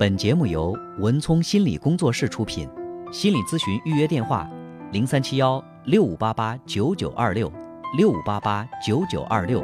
[0.00, 2.66] 本节目由文聪心理工作室出品，
[3.12, 4.48] 心理咨询预约电话：
[4.92, 7.52] 零三七幺六五八八九九二六
[7.98, 9.60] 六五八八九九二六。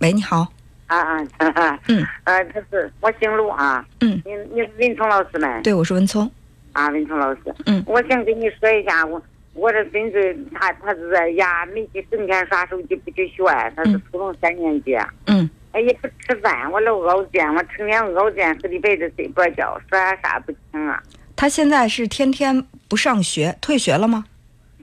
[0.00, 0.48] 喂，你好。
[0.88, 3.86] 啊啊啊，嗯， 呃，这是我姓陆啊。
[4.00, 4.20] 嗯。
[4.24, 5.60] 你你是文聪老师吗？
[5.62, 6.28] 对，我是文聪。
[6.72, 7.42] 啊，文聪老师。
[7.66, 7.80] 嗯。
[7.86, 9.22] 我想跟你说一下，我
[9.54, 10.18] 我这孙子
[10.52, 13.44] 他他是在家没去整天耍手机不去学，
[13.76, 14.96] 他是初中三年级。
[15.26, 15.48] 嗯。
[15.76, 21.02] 他也不吃饭，我老熬煎，我成天熬煎，黑里白的睡不着觉，说啥啥不行啊。
[21.36, 24.24] 他现在是天天不上学，退学了吗？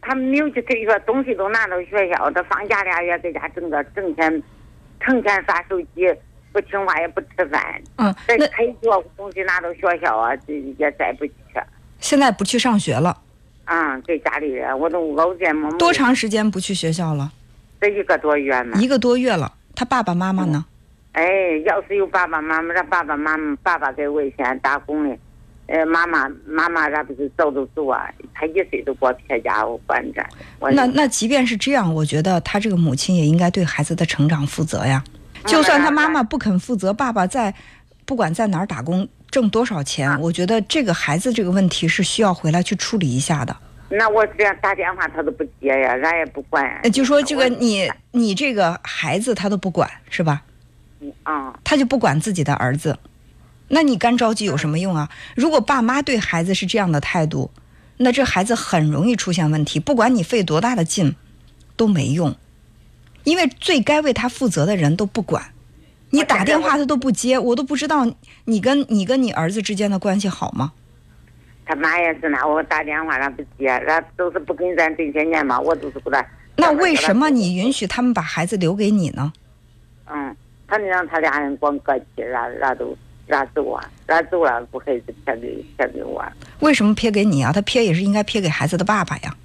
[0.03, 4.43] 他没有去退学，东西都拿到学校，他放假俩月在家整个整天，
[4.99, 6.07] 成天耍手机，
[6.51, 7.81] 不听话也不吃饭。
[7.95, 11.33] 嗯，那开学东西拿到学校啊，这也再不去。
[11.97, 13.17] 现在不去上学了。
[13.65, 15.75] 啊，在家里人，我都熬煎么？
[15.79, 17.31] 多长时间不去学校了？
[17.81, 18.77] 这一个多月呢。
[18.79, 20.63] 一个多月了，他爸爸妈妈呢？
[21.13, 21.23] 哎，
[21.65, 25.17] 要是有爸爸妈妈，让爸爸妈妈爸爸在外县打工的，
[25.67, 28.09] 呃，妈妈妈妈那不是早都走啊？
[28.33, 30.25] 他一岁都过撇家我管着。
[30.59, 35.03] 那那即便是这样，我觉得他这个母亲也应该对孩子的成长负责呀。
[35.45, 37.53] 就算他妈妈不肯负责，爸爸在
[38.05, 43.55] 不管在哪儿打工挣多少钱，我觉得这个孩子这个问题是需要回来去处理一下的。
[43.89, 46.81] 那我这样打电话他都不接呀，俺也不管。
[46.91, 50.41] 就说这个你你这个孩子他都不管是吧？
[51.23, 52.97] 啊，他就不管自己的儿子，
[53.69, 55.09] 那你干着急有什么用啊？
[55.35, 57.51] 如果爸妈对孩子是这样的态度，
[57.97, 59.79] 那这孩子很容易出现问题。
[59.79, 61.15] 不管你费多大的劲，
[61.75, 62.35] 都没用，
[63.23, 65.45] 因为最该为他负责的人都不管。
[66.09, 68.05] 你打电话他都不接，我都不知道
[68.45, 70.73] 你跟你跟你儿子之间的关系好吗？
[71.65, 76.23] 他妈也是那我打电话他不接，那都是不跟咱这些年嘛，我就是不他。
[76.57, 79.33] 那为什么你允许他们把孩子留给你呢？
[80.05, 80.35] 嗯。
[80.67, 82.97] 他能让他俩人光搁起，让让都
[83.27, 86.23] 让走啊，让走了，不还是撇给撇给我？
[86.59, 87.51] 为什么撇给你啊？
[87.51, 89.35] 他撇也是应该撇给孩子的爸爸呀。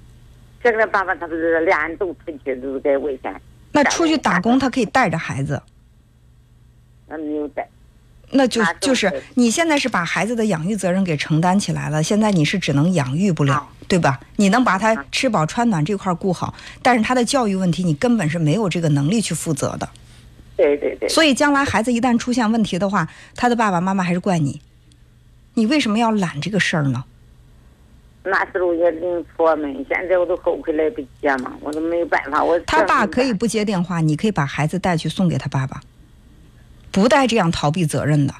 [0.63, 3.33] 这个爸爸他不是俩人都出去，都在外县。
[3.71, 5.61] 那出去打工，他可以带着孩子。
[7.07, 7.67] 那没有带。
[8.31, 14.19] 那就就是你现在是把孩子的养育责任给承担起来了，现在你是只能养育不了，对吧？
[14.35, 19.89] 你能把他吃饱穿暖这块顾好，但是他的教育问题，你根本是没有这个能力去负责的。
[20.59, 24.61] 对对对，所以将来孩子一旦出现问题的话，他的爸爸妈妈还是怪你，
[25.53, 27.05] 你为什么要揽这个事儿呢？
[28.23, 32.43] 那时候也领错们，现在我都后悔来不及嘛，我都没有办法。
[32.43, 35.81] 我他爸可以不接电话，你可以把孩子带去送给他爸爸，
[36.91, 38.35] 不带这样逃避责任的。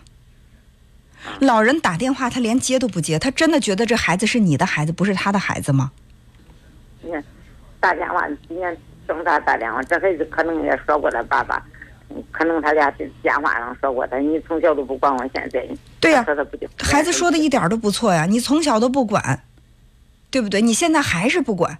[1.40, 5.92] 老人打电话他连接都不接，他真的觉得这孩子是你的孩子，不是他的孩子吗？
[7.02, 7.24] 你看，
[7.80, 11.66] 打电话今天正他打电话，这孩子可能也说过他爸爸。
[12.32, 15.68] 可能他俩在电话上说过他，你从小都不管我，现在
[16.00, 16.26] 对呀，
[16.78, 19.44] 孩子说的一点都不错呀，你从小都不管，
[20.32, 20.62] 对不对？
[20.62, 21.78] 你现在还是不管，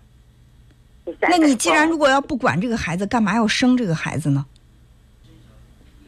[1.22, 4.46] 那你既然如果要不管这个孩子，干嘛要生这个孩子呢？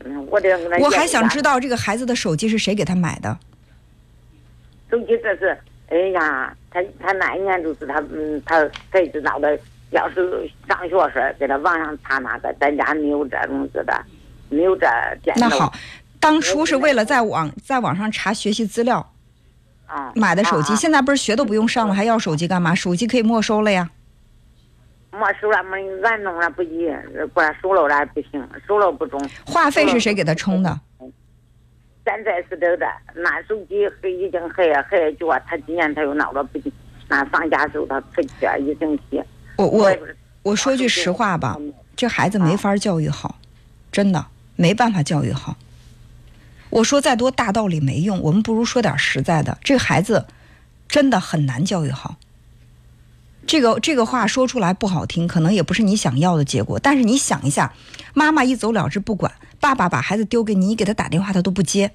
[0.04, 0.28] 嗯，
[0.80, 3.38] 我还想知道这个孩子的手机是谁给他买的？
[4.90, 5.58] 手机这是，
[5.90, 9.58] 哎呀，他他那一年就是他嗯，他才知道的。
[9.92, 13.94] 要是上学时给他网上查那个，咱家没有这种子的，
[14.50, 14.88] 没有这
[15.22, 15.48] 电脑。
[15.48, 15.74] 那好，
[16.20, 19.14] 当初是为了在网在网上查学习资料，
[19.86, 20.76] 啊，买的手机。
[20.76, 22.74] 现在不是学都不用上了，还要手机干嘛？
[22.74, 23.90] 手机可以没收了呀。
[25.12, 26.98] 没收了，没俺弄了不行，
[27.34, 29.22] 不然收了了不行，收了不中。
[29.46, 30.80] 话费是谁给他充的？
[32.06, 36.72] 现在是这个，那手机已经还还叫他今年他又闹了不行，
[37.10, 38.30] 那放假时候他出去
[38.62, 39.22] 一星期。
[39.62, 39.98] 我我
[40.44, 41.58] 我说句实话吧，
[41.96, 43.40] 这孩子没法教育好，
[43.92, 45.56] 真的没办法教育好。
[46.72, 49.58] 我说再多大道理没用，我们不如说点实在的。
[49.64, 50.26] 这孩子
[50.88, 52.16] 真的很难教育好。
[53.46, 56.80] 这个这个话说出来不好听，可能也不是你想要的结果。
[56.80, 57.74] 但是你想一下，
[58.14, 61.92] 妈妈一走了之不管，爸爸把孩子丢给你，你给他打电话他都不接，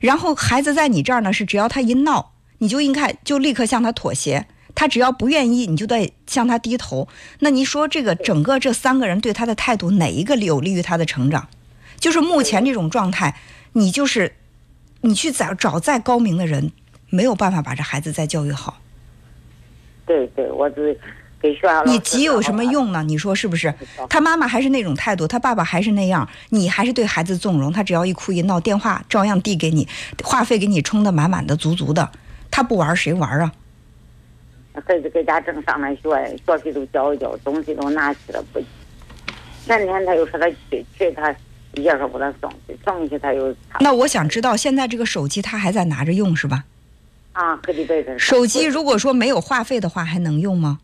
[0.00, 4.46] 然后孩子在你这儿呢是只要他一闹，你就应该就立刻向他妥协。
[4.74, 7.08] 他只要不愿意，你就得向他低头。
[7.40, 11.48] 那你说这个整个这三个人对他的态度，哪一个有利于他的成长？
[11.98, 13.36] 就是目前这种状态，
[13.72, 14.32] 你就是
[15.02, 16.72] 你去找找再高明的人，
[17.10, 18.78] 没有办法把这孩子再教育好。
[20.06, 20.98] 对对，我是
[21.40, 21.84] 给学校。
[21.84, 23.02] 你急有什么用呢？
[23.02, 23.72] 你说是不是？
[24.08, 27.72] 他妈妈还是那种态度，他爸爸还是那样，你还是对孩子纵容。
[27.72, 29.86] 他只要一哭一闹，电话照样递给你，
[30.24, 32.10] 话费给你充的满满的、足足的。
[32.50, 33.52] 他不玩谁玩啊？
[34.72, 38.60] 孩子搁家正上那学，学费都交一交，东西都拿去了不？
[39.66, 41.34] 前天他又说他去去他
[41.74, 46.64] 爷说给他送去，送去他又那我想知道，现在这个手机他还在拿着用是吧？
[47.32, 50.80] 啊，搁里边手机如果说没有话费的话，还能用吗？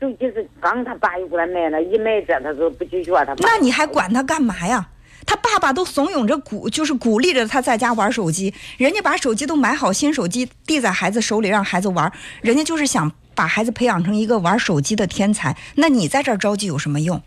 [0.00, 3.34] 手机是刚他爸又给他买了，一买这他就不去学他。
[3.38, 4.88] 那你还管他干嘛呀？
[5.26, 8.52] 他爸爸都怂恿着鼓，就是鼓励着他在家玩手机。
[8.76, 15.56] 人家把手机都买好，新手机递在孩子手里让孩子玩，人家就是想把孩子培养成一个玩手机的天才。
[15.76, 17.22] 那你在这儿着急有什么用？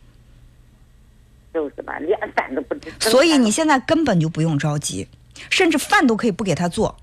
[1.53, 3.09] 就是吧，连饭都不吃。
[3.09, 5.07] 所以你现在根本就不用着急，
[5.49, 6.97] 甚至饭都可以不给他做。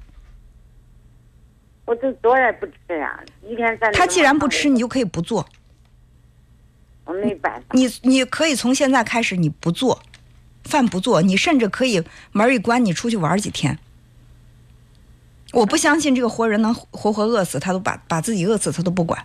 [1.87, 3.19] 我就多也不吃呀，
[3.49, 3.93] 一天三。
[3.93, 5.49] 他既然不吃，你就可以不做。
[7.05, 7.67] 我没办法。
[7.73, 10.01] 你你可以从现在开始，你不做
[10.65, 13.79] 饭不做，你甚至可以门一关，你出去玩几天。
[15.53, 19.25] 我不相信这个活人能活活饿死，他都把把自己饿死，他都不管。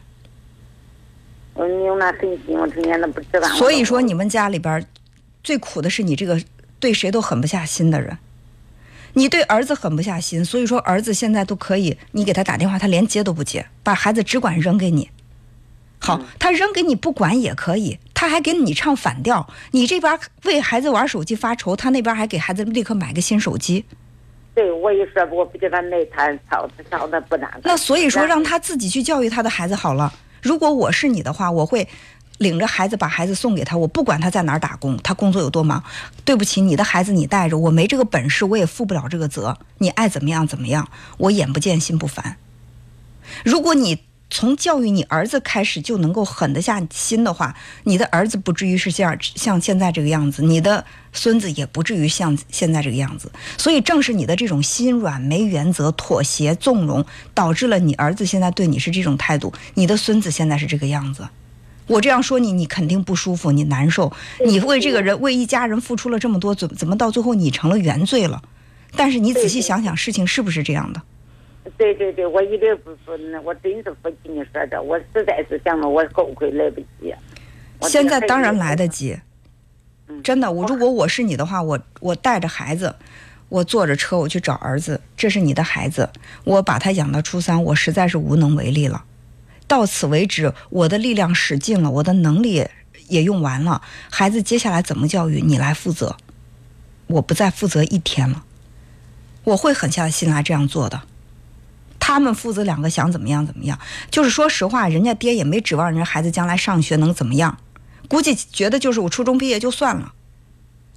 [1.54, 3.50] 我你有那狠心，我成天都不吃饭。
[3.56, 4.86] 所以说，你们家里边。
[5.44, 6.44] 最苦的是你这个
[6.78, 8.18] 对谁都狠不下心的人，
[9.14, 15.10] 你对儿子狠不下心，所以说儿子现在都可以，你给他打电话，他连接都不接，把孩子只管扔给你。
[16.00, 19.48] 好，他扔给你不管也可以，他还给你唱反调。
[19.70, 23.86] 你这边为孩子玩手机发愁，他那边还给孩子立刻买个新手机。
[24.56, 27.48] 对，我一说我不给他买，他吵他吵的不难。
[27.64, 30.12] 那所以说让他自己去教育他的孩子好了。
[30.42, 31.88] 如果我是你的话，我会。
[32.40, 35.84] 领着孩子把孩子送给他，我不管他在哪儿打工，他工作有多忙。
[36.24, 39.58] 对不起，你的孩子你带着，我没这个本事，我也负不了这个责。
[39.80, 40.88] 你爱怎么样怎么样，
[41.18, 42.38] 我眼不见心不烦。
[43.44, 50.84] 如果你从教育你儿子开始就能够狠得下心的话，你的儿子不至于是像像现在这个样子，你的
[51.14, 53.32] 孙子也不至于像现在这个样子。
[53.58, 61.28] 所以正是你的这种心软、没原则、妥协、纵容，导致了你儿子现在对你是这种态度，你的孙子现在是这个样子。
[61.88, 64.12] 我这样说你，你肯定不舒服，你难受。
[64.46, 68.42] 你为这个人，为一家人付出了这么多，怎怎么到最后你成了原罪了？
[68.98, 71.02] 但是你仔细想想，事情是不是这样的？
[71.78, 77.14] 对对对，我一点不说，我真是不听你说的，我实在是想着我后悔来不及。
[77.82, 79.20] 现在当然来得及，
[80.24, 80.52] 真的。
[80.52, 82.96] 我如果我是你的话，我我带着孩子，
[83.50, 86.10] 我坐着车我去找儿子，这是你的孩子，
[86.44, 89.04] 我把他养到初三，我实在是无能为力了。
[89.68, 92.66] 到此为止，我的力量使尽了，我的能力
[93.10, 93.82] 也用完了。
[94.10, 96.16] 孩子接下来怎么教育，你来负责，
[97.08, 98.44] 我不再负责一天了。
[99.44, 101.02] 我会狠下心来这样做的。
[102.08, 103.78] 他们父子两个想怎么样怎么样，
[104.10, 107.58] 就是说实话，人家爹也没指望人家孩子将来上学能怎么样，
[108.08, 110.14] 估计觉得就是我初中毕业就算了。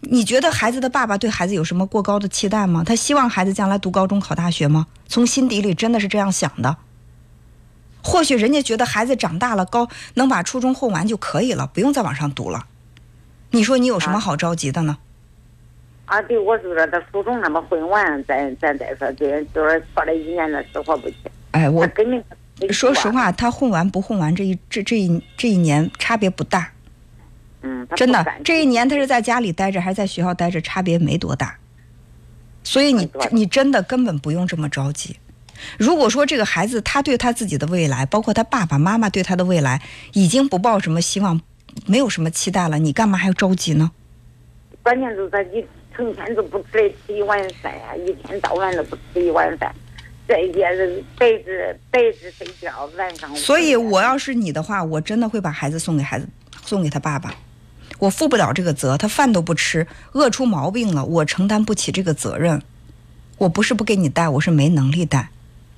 [0.03, 2.85] 你觉得孩子的爸爸对孩子有什么过高的期待吗？
[2.87, 4.87] 他希望孩子将来读高中考大学吗？
[5.09, 6.77] 从心底里真的是这样想的。
[8.05, 12.67] 或许人家觉得孩子长大了，高能把初中混完就可以了，不用再往上读了。
[13.51, 14.99] 你说你有什么好着急的呢？
[14.99, 15.10] 啊，
[16.23, 21.17] 对，我就说他初中那么混完，咱咱再说，这就是错了一年的死活不去。
[21.53, 26.73] 哎，我根本说实话，他混完不混完，这一这这一这一年差别不大。
[27.63, 31.57] 嗯，真的，这一年他是在家里待着还是在学校待着，差别没多大。
[32.65, 35.17] 所以你你真的根本不用这么着急。
[35.79, 39.81] 如果说这个孩子他对他自己的未来，包括他爸爸妈妈对他的未来，
[40.15, 41.41] 已经不抱什么希望，
[41.87, 43.93] 没有什么期待了，你干嘛还要着急呢？
[44.83, 45.65] 关键就是他一
[46.01, 49.73] 成天都不吃吃一碗饭呀，一天到晚都不吃一碗饭，
[50.27, 53.35] 这一天是白着白着睡觉，晚上。
[53.37, 56.27] 所以我要是你的话，我真的会把孩子送给孩子，
[56.65, 57.35] 送给他爸爸。
[57.99, 62.63] 我负不了这个责，他饭都不吃，饿出毛病了，我承担不起这个责任。
[63.37, 65.29] 我不是不给你带，我是没能力带。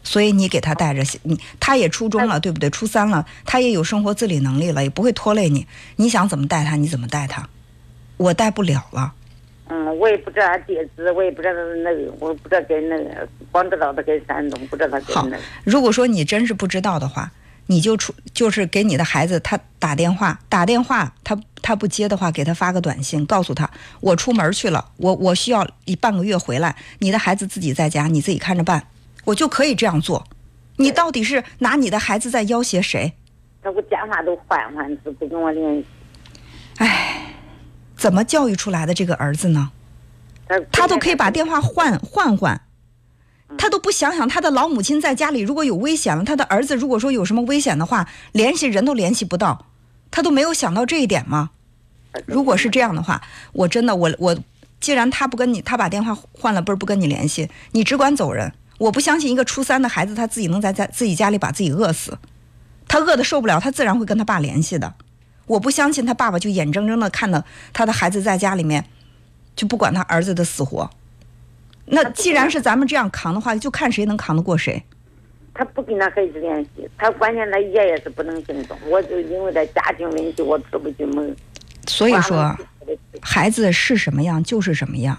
[0.04, 2.70] 所以你给他带着，你他也初中了，对不对？
[2.70, 5.66] 初三了，他也有生活自理能力了，也不会拖累你。
[5.96, 7.48] 你想怎么带他，你怎么带他，
[8.16, 9.14] 我带不了了。
[9.72, 15.42] 嗯，我也不知道地址，我也不知道那个，我不知道跟那个，光知道他跟山东，不知道跟那个。
[15.64, 17.32] 如果说你真是不知道的话，
[17.68, 28.88] 你就出就是给你的孩子他打电话，打电话他他不接的话，给他发个短信，告诉他我出门去了，我我需要一半个月回来，你的孩子自己在家，你自己看着办。
[29.24, 30.26] 我就可以这样做，
[30.76, 33.12] 你到底是拿你的孩子在要挟谁？
[33.62, 35.86] 他我电话都换换，都不跟我联系。
[36.78, 37.31] 唉，
[38.02, 39.70] 怎么教育出来的这个儿子呢？
[40.72, 42.60] 他都可以把电话换换换，
[43.56, 49.66] 他都不想想他的老母亲在家里如果有危险了，他的儿子如果说有什么危险的话，联系人都联系不到，
[50.10, 51.50] 他都没有想到这一点吗？
[52.26, 54.36] 如果是这样的话，我真的我我，
[54.80, 58.52] 既然他不跟你，他把电话换了，不是不跟你联系，你只管走人。
[58.78, 62.18] 我不相信一个初三的孩子他自己能在在自己家里把自己饿死，
[62.88, 64.92] 他饿的受不了，他自然会跟他爸联系的。
[65.46, 68.84] 我不相信他爸爸就眼睁睁的看到他的孩子在家里面
[69.56, 70.90] 就不管他儿子的死活。
[71.86, 74.82] 那既然是咱们这样扛的话，就看谁能扛得过谁。
[75.54, 81.36] 他不跟他孩子联系，他关键他爷爷是不能行动，我就因为他家庭问题，我出不去门。
[81.86, 82.56] 所以说，
[83.20, 85.18] 孩子是什么样就是什么样，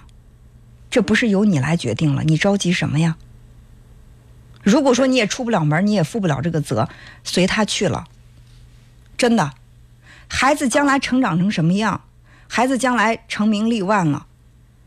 [0.90, 3.18] 这不是由你来决定了，你着急什么呀？
[4.64, 6.88] 如果说你也出不了门，你也负不了这个责，
[7.24, 8.06] 随他去了。
[9.18, 9.52] 真的，
[10.36, 12.06] 孩子将来成长成什么样，
[12.50, 14.26] 孩子将来成名立万了，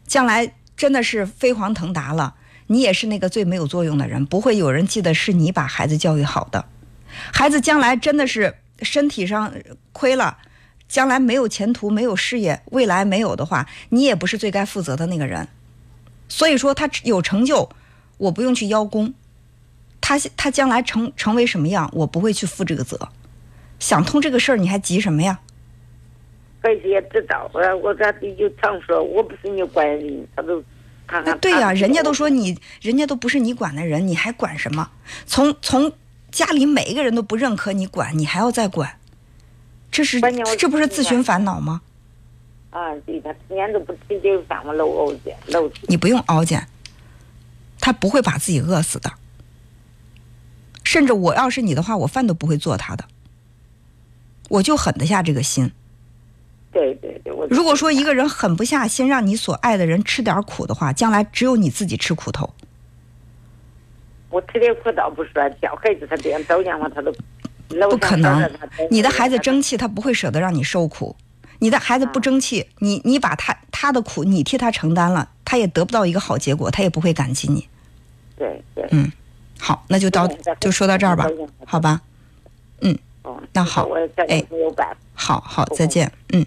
[0.05, 2.35] 将来真的是飞黄腾达了。
[2.67, 6.67] 你也是那个最没有作用的人，不会有人记得是你把孩子教育好的。
[7.33, 9.55] 孩子将来真的是身体上
[9.93, 10.37] 亏了，
[10.89, 15.47] 将来没有前途、没有事业、未来没有的话，你也不是最该负责的那个人。
[16.29, 17.71] 所以说他有成就，
[18.19, 19.15] 我不用去邀功。
[20.01, 23.09] 他他将来成成为什么样，我不会去负这个责。
[23.79, 25.39] 想通这个事儿，你还急什么呀？
[26.63, 30.63] 孩子也知道，我我他就常说，我不是你管人，他都。
[31.09, 34.91] 那对呀，人家都说你，人家都不是你管的人，你还管什么？
[35.25, 35.93] 从从
[36.33, 38.99] 家里每一个人都不认可你管，你还要再管，
[39.89, 40.21] 这是
[40.59, 41.83] 这不是自寻烦恼吗？
[42.71, 46.67] 啊，对他天天都不吃点饭，我老熬煎，老你不用熬煎，
[47.81, 49.13] 他不会把自己饿死的。
[50.83, 53.05] 甚至我要是你的话，我饭都不会做他的，
[54.49, 55.73] 我就狠得下这个心。
[56.73, 62.53] 对对对，如果说一个人狠不下心让你所爱的人吃点苦的话，将来只有你自己吃苦头。
[64.29, 67.11] 我吃点苦倒不说，教孩子他这样着急话，他都
[67.89, 68.51] 不可能。
[68.91, 71.17] 你的孩子争气，他不会舍得让你受苦。
[71.61, 77.67] 你的孩子不争气，你你把他他的苦你替他承担了，他也得不到一个好结果，他也不会感激你。
[78.37, 78.87] 对对。
[78.91, 79.11] 嗯，
[79.59, 80.29] 好，那就到
[80.61, 81.27] 就说到这儿吧，
[81.65, 82.03] 好吧？
[83.47, 83.51] 嗯。
[83.55, 83.89] 那好，
[84.29, 84.45] 哎，
[85.15, 86.45] 好好，再见，嗯。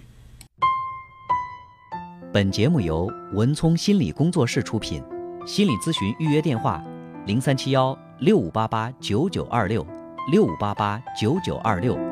[2.31, 5.03] 本节目由文聪心理工作室出品，
[5.45, 6.83] 心理咨询预约电话：
[7.25, 9.85] 零三七幺六五八八九九二六
[10.31, 12.08] 六五八八九九二六。